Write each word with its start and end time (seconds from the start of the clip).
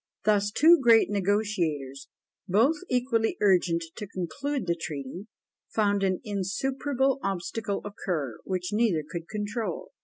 Thus 0.23 0.49
two 0.49 0.79
great 0.81 1.11
negotiators, 1.11 2.07
both 2.47 2.77
equally 2.89 3.37
urgent 3.39 3.83
to 3.97 4.07
conclude 4.07 4.65
the 4.65 4.73
treaty, 4.75 5.27
found 5.69 6.01
an 6.01 6.21
insuperable 6.23 7.19
obstacle 7.21 7.85
occur, 7.85 8.39
which 8.43 8.73
neither 8.73 9.03
could 9.07 9.27
control. 9.29 9.91